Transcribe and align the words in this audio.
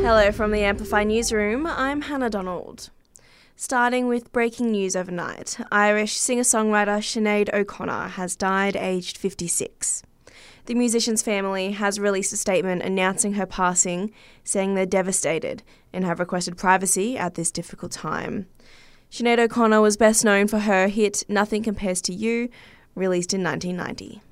Hello 0.00 0.30
from 0.30 0.52
the 0.52 0.62
Amplify 0.62 1.02
Newsroom. 1.02 1.66
I'm 1.66 2.02
Hannah 2.02 2.30
Donald. 2.30 2.90
Starting 3.56 4.06
with 4.06 4.32
breaking 4.32 4.70
news 4.70 4.94
overnight, 4.94 5.58
Irish 5.72 6.16
singer 6.16 6.44
songwriter 6.44 6.98
Sinead 6.98 7.52
O'Connor 7.52 8.10
has 8.10 8.36
died 8.36 8.76
aged 8.76 9.18
56. 9.18 10.04
The 10.66 10.74
musician's 10.74 11.20
family 11.20 11.72
has 11.72 11.98
released 11.98 12.32
a 12.32 12.36
statement 12.36 12.82
announcing 12.82 13.32
her 13.34 13.44
passing, 13.44 14.12
saying 14.44 14.74
they're 14.74 14.86
devastated 14.86 15.64
and 15.92 16.04
have 16.04 16.20
requested 16.20 16.56
privacy 16.56 17.18
at 17.18 17.34
this 17.34 17.50
difficult 17.50 17.90
time. 17.90 18.46
Sinead 19.10 19.40
O'Connor 19.40 19.80
was 19.80 19.96
best 19.96 20.24
known 20.24 20.46
for 20.46 20.60
her 20.60 20.86
hit 20.86 21.24
Nothing 21.28 21.64
Compares 21.64 22.00
to 22.02 22.14
You, 22.14 22.48
released 22.94 23.34
in 23.34 23.42
1990. 23.42 24.22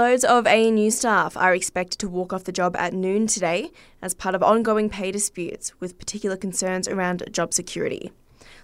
Loads 0.00 0.24
of 0.24 0.46
ANU 0.46 0.90
staff 0.90 1.36
are 1.36 1.54
expected 1.54 1.98
to 1.98 2.08
walk 2.08 2.32
off 2.32 2.44
the 2.44 2.52
job 2.52 2.74
at 2.76 2.94
noon 2.94 3.26
today 3.26 3.70
as 4.00 4.14
part 4.14 4.34
of 4.34 4.42
ongoing 4.42 4.88
pay 4.88 5.12
disputes 5.12 5.78
with 5.78 5.98
particular 5.98 6.38
concerns 6.38 6.88
around 6.88 7.22
job 7.30 7.52
security. 7.52 8.10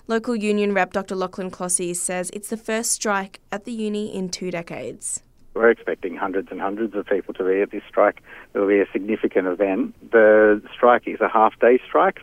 Local 0.07 0.35
union 0.35 0.73
rep 0.73 0.95
Dr. 0.95 1.15
Lachlan 1.15 1.51
Clossy 1.51 1.93
says 1.93 2.31
it's 2.33 2.49
the 2.49 2.57
first 2.57 2.91
strike 2.93 3.41
at 3.53 3.67
the 3.67 3.73
uni 3.73 4.15
in 4.17 4.31
two 4.31 4.51
decades. 4.51 5.23
We're 5.53 5.69
expecting 5.69 6.17
hundreds 6.17 6.49
and 6.51 6.59
hundreds 6.59 6.95
of 6.95 7.05
people 7.05 7.35
to 7.35 7.45
be 7.45 7.61
at 7.61 7.71
this 7.71 7.83
strike. 7.87 8.23
It 8.55 8.59
will 8.59 8.69
be 8.69 8.81
a 8.81 8.91
significant 8.91 9.47
event. 9.47 9.95
The 10.13 10.63
strike 10.75 11.07
is 11.07 11.21
a 11.21 11.29
half-day 11.29 11.81
strike. 11.87 12.21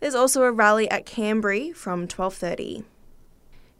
There's 0.00 0.16
also 0.16 0.42
a 0.42 0.50
rally 0.50 0.90
at 0.90 1.06
Canberra 1.06 1.72
from 1.72 2.08
12:30. 2.08 2.82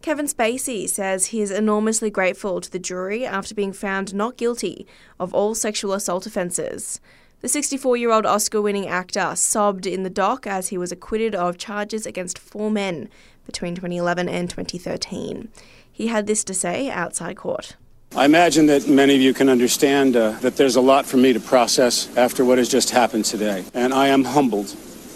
Kevin 0.06 0.26
Spacey 0.26 0.88
says 0.88 1.26
he 1.26 1.42
is 1.42 1.50
enormously 1.50 2.10
grateful 2.10 2.60
to 2.60 2.70
the 2.70 2.78
jury 2.78 3.26
after 3.26 3.56
being 3.56 3.72
found 3.72 4.14
not 4.14 4.36
guilty 4.36 4.86
of 5.18 5.34
all 5.34 5.52
sexual 5.52 5.92
assault 5.92 6.26
offences. 6.26 7.00
The 7.40 7.48
64 7.48 7.96
year 7.96 8.12
old 8.12 8.24
Oscar 8.24 8.62
winning 8.62 8.86
actor 8.86 9.32
sobbed 9.34 9.84
in 9.84 10.04
the 10.04 10.08
dock 10.08 10.46
as 10.46 10.68
he 10.68 10.78
was 10.78 10.92
acquitted 10.92 11.34
of 11.34 11.58
charges 11.58 12.06
against 12.06 12.38
four 12.38 12.70
men 12.70 13.08
between 13.46 13.74
2011 13.74 14.28
and 14.28 14.48
2013. 14.48 15.48
He 15.90 16.06
had 16.06 16.28
this 16.28 16.44
to 16.44 16.54
say 16.54 16.88
outside 16.88 17.36
court. 17.36 17.74
I 18.14 18.26
imagine 18.26 18.66
that 18.66 18.86
many 18.86 19.16
of 19.16 19.20
you 19.20 19.34
can 19.34 19.48
understand 19.48 20.14
uh, 20.14 20.30
that 20.38 20.56
there's 20.56 20.76
a 20.76 20.80
lot 20.80 21.04
for 21.04 21.16
me 21.16 21.32
to 21.32 21.40
process 21.40 22.16
after 22.16 22.44
what 22.44 22.58
has 22.58 22.68
just 22.68 22.90
happened 22.90 23.24
today, 23.24 23.64
and 23.74 23.92
I 23.92 24.06
am 24.06 24.22
humbled 24.22 24.72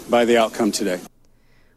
by 0.09 0.25
the 0.25 0.35
outcome 0.35 0.73
today. 0.73 0.99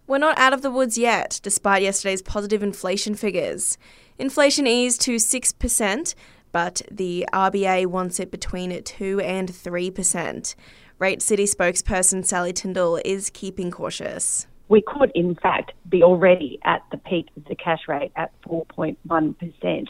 We're 0.07 0.19
not 0.19 0.39
out 0.39 0.53
of 0.53 0.61
the 0.61 0.71
woods 0.71 0.99
yet, 0.99 1.41
despite 1.43 1.83
yesterday's 1.83 2.21
positive 2.21 2.63
inflation 2.63 3.15
figures. 3.15 3.79
Inflation 4.19 4.67
eased 4.67 5.01
to 5.03 5.17
6%, 5.17 6.15
but 6.53 6.83
the 6.91 7.27
RBA 7.33 7.87
wants 7.87 8.21
it 8.21 8.31
between 8.31 8.83
2 8.83 9.21
and 9.21 9.49
3%. 9.49 10.55
RateCity 11.01 11.55
spokesperson 11.55 12.25
Sally 12.25 12.53
Tindall 12.53 13.01
is 13.03 13.31
keeping 13.31 13.71
cautious. 13.71 14.47
We 14.69 14.83
could, 14.83 15.11
in 15.15 15.37
fact, 15.37 15.73
be 15.89 16.03
already 16.03 16.59
at 16.65 16.83
the 16.91 16.99
peak 16.99 17.29
of 17.39 17.47
the 17.47 17.55
cash 17.55 17.81
rate 17.89 18.13
at 18.15 18.31
4.1%. 18.43 19.87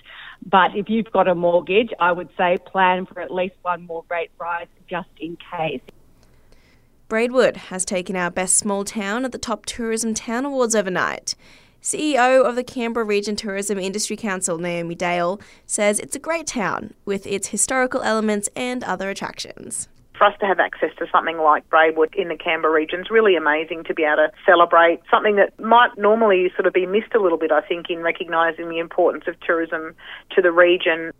But 0.46 0.76
if 0.76 0.88
you've 0.88 1.10
got 1.10 1.26
a 1.26 1.34
mortgage, 1.34 1.90
I 1.98 2.12
would 2.12 2.28
say 2.38 2.58
plan 2.64 3.06
for 3.06 3.20
at 3.20 3.32
least 3.32 3.56
one 3.62 3.84
more 3.86 4.04
rate 4.08 4.30
rise 4.38 4.68
just 4.88 5.08
in 5.18 5.36
case. 5.50 5.82
Braidwood 7.08 7.56
has 7.68 7.84
taken 7.84 8.16
our 8.16 8.30
Best 8.30 8.56
Small 8.56 8.82
Town 8.82 9.24
at 9.24 9.32
the 9.32 9.38
Top 9.38 9.66
Tourism 9.66 10.14
Town 10.14 10.44
Awards 10.46 10.74
overnight. 10.74 11.34
CEO 11.82 12.42
of 12.42 12.56
the 12.56 12.64
Canberra 12.64 13.04
Region 13.04 13.36
Tourism 13.36 13.78
Industry 13.78 14.16
Council, 14.16 14.56
Naomi 14.56 14.94
Dale, 14.94 15.38
says 15.66 16.00
it's 16.00 16.16
a 16.16 16.18
great 16.18 16.46
town 16.46 16.94
with 17.04 17.26
its 17.26 17.48
historical 17.48 18.00
elements 18.00 18.48
and 18.56 18.82
other 18.82 19.10
attractions 19.10 19.88
for 20.16 20.28
us 20.28 20.38
to 20.38 20.46
have 20.46 20.60
access 20.60 20.90
to 20.98 21.06
something 21.10 21.38
like 21.38 21.68
Braidwood 21.68 22.14
in 22.14 22.28
the 22.28 22.36
Canberra 22.36 22.72
region 22.72 23.00
is 23.00 23.10
really 23.10 23.34
amazing 23.36 23.84
to 23.84 23.94
be 23.94 24.04
able 24.04 24.16
to 24.16 24.30
celebrate 24.46 25.00
something 25.10 25.36
that 25.36 25.58
might 25.58 25.90
normally 25.98 26.52
sort 26.54 26.66
of 26.66 26.72
be 26.72 26.86
missed 26.86 27.14
a 27.14 27.20
little 27.20 27.36
bit, 27.36 27.50
I 27.50 27.60
think, 27.60 27.90
in 27.90 27.98
recognising 27.98 28.68
the 28.68 28.78
importance 28.78 29.24
of 29.26 29.38
tourism 29.40 29.94
to 30.30 30.40
the 30.40 30.52
region. 30.52 31.10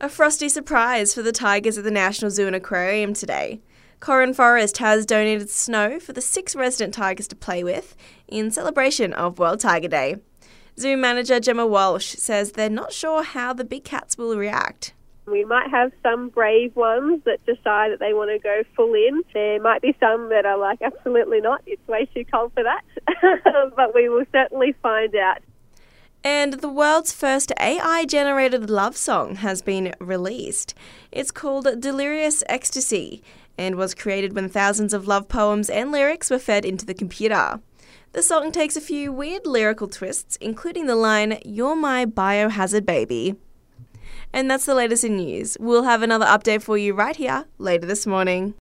A 0.00 0.08
frosty 0.08 0.48
surprise 0.48 1.14
for 1.14 1.22
the 1.22 1.32
tigers 1.32 1.78
at 1.78 1.84
the 1.84 1.90
National 1.90 2.30
Zoo 2.30 2.46
and 2.46 2.54
Aquarium 2.54 3.14
today. 3.14 3.60
Corin 4.02 4.34
Forest 4.34 4.78
has 4.78 5.06
donated 5.06 5.48
snow 5.48 6.00
for 6.00 6.12
the 6.12 6.20
six 6.20 6.56
resident 6.56 6.92
tigers 6.92 7.28
to 7.28 7.36
play 7.36 7.62
with 7.62 7.94
in 8.26 8.50
celebration 8.50 9.12
of 9.12 9.38
World 9.38 9.60
Tiger 9.60 9.86
Day. 9.86 10.16
Zoo 10.76 10.96
manager 10.96 11.38
Gemma 11.38 11.64
Walsh 11.64 12.16
says 12.16 12.50
they're 12.50 12.68
not 12.68 12.92
sure 12.92 13.22
how 13.22 13.52
the 13.52 13.62
big 13.62 13.84
cats 13.84 14.18
will 14.18 14.36
react. 14.36 14.92
We 15.26 15.44
might 15.44 15.70
have 15.70 15.92
some 16.02 16.30
brave 16.30 16.74
ones 16.74 17.22
that 17.26 17.46
decide 17.46 17.92
that 17.92 18.00
they 18.00 18.12
want 18.12 18.30
to 18.32 18.40
go 18.40 18.64
full 18.74 18.92
in. 18.92 19.22
There 19.34 19.62
might 19.62 19.82
be 19.82 19.96
some 20.00 20.30
that 20.30 20.46
are 20.46 20.58
like, 20.58 20.82
absolutely 20.82 21.40
not, 21.40 21.62
it's 21.64 21.86
way 21.86 22.06
too 22.12 22.24
cold 22.24 22.50
for 22.54 22.64
that. 22.64 22.82
but 23.76 23.94
we 23.94 24.08
will 24.08 24.24
certainly 24.32 24.74
find 24.82 25.14
out. 25.14 25.38
And 26.24 26.54
the 26.54 26.68
world's 26.68 27.12
first 27.12 27.52
AI 27.58 28.04
generated 28.04 28.70
love 28.70 28.96
song 28.96 29.36
has 29.36 29.60
been 29.60 29.92
released. 29.98 30.72
It's 31.10 31.32
called 31.32 31.80
Delirious 31.80 32.44
Ecstasy 32.48 33.24
and 33.58 33.74
was 33.74 33.94
created 33.94 34.34
when 34.34 34.48
thousands 34.48 34.94
of 34.94 35.08
love 35.08 35.28
poems 35.28 35.68
and 35.68 35.90
lyrics 35.90 36.30
were 36.30 36.38
fed 36.38 36.64
into 36.64 36.86
the 36.86 36.94
computer. 36.94 37.60
The 38.12 38.22
song 38.22 38.52
takes 38.52 38.76
a 38.76 38.80
few 38.80 39.12
weird 39.12 39.46
lyrical 39.46 39.88
twists, 39.88 40.36
including 40.36 40.86
the 40.86 40.94
line, 40.94 41.40
You're 41.44 41.74
my 41.74 42.06
biohazard 42.06 42.86
baby. 42.86 43.34
And 44.32 44.50
that's 44.50 44.66
the 44.66 44.74
latest 44.74 45.02
in 45.02 45.16
news. 45.16 45.56
We'll 45.58 45.82
have 45.82 46.02
another 46.02 46.26
update 46.26 46.62
for 46.62 46.78
you 46.78 46.94
right 46.94 47.16
here 47.16 47.46
later 47.58 47.86
this 47.86 48.06
morning. 48.06 48.54